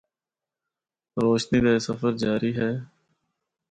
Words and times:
روشنی 1.21 1.59
دا 1.63 1.71
اے 1.75 1.81
سفر 1.87 2.11
جاری 2.23 2.51
ہے۔ 2.59 2.71